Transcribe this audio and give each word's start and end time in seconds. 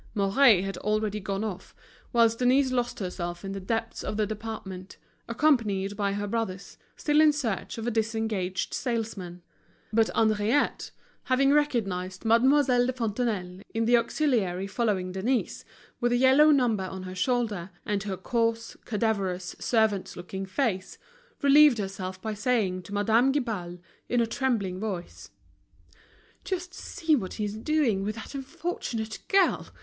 Mouret 0.15 0.63
had 0.63 0.77
already 0.77 1.19
gone 1.19 1.43
off, 1.43 1.75
whilst 2.11 2.39
Denise 2.39 2.71
lost 2.71 2.97
herself 2.97 3.45
in 3.45 3.51
the 3.51 3.59
depths 3.59 4.03
of 4.03 4.17
the 4.17 4.25
department, 4.25 4.97
accompanied 5.29 5.95
by 5.95 6.13
her 6.13 6.25
brothers, 6.25 6.79
still 6.95 7.21
in 7.21 7.31
search 7.31 7.77
of 7.77 7.85
a 7.85 7.91
disengaged 7.91 8.73
salesman. 8.73 9.43
But 9.93 10.09
Henriette 10.15 10.89
having 11.25 11.51
recognized 11.53 12.25
Mademoiselle 12.25 12.87
de 12.87 12.93
Fontenailles, 12.93 13.61
in 13.75 13.85
the 13.85 13.95
auxiliary 13.95 14.65
following 14.65 15.11
Denise, 15.11 15.63
with 15.99 16.11
a 16.11 16.17
yellow 16.17 16.49
number 16.49 16.85
on 16.85 17.03
her 17.03 17.13
shoulder, 17.13 17.69
and 17.85 18.01
her 18.01 18.17
coarse, 18.17 18.75
cadaverous, 18.85 19.55
servant's 19.59 20.17
looking 20.17 20.47
face, 20.47 20.97
relieved 21.43 21.77
herself 21.77 22.19
by 22.19 22.33
saying 22.33 22.81
to 22.81 22.91
Madame 22.95 23.31
Guibal, 23.31 23.77
in 24.09 24.19
a 24.19 24.25
trembling 24.25 24.79
voice: 24.79 25.29
"Just 26.43 26.73
see 26.73 27.15
what 27.15 27.33
he's 27.33 27.53
doing 27.53 28.01
with 28.03 28.15
that 28.15 28.33
unfortunate 28.33 29.19
girl. 29.27 29.67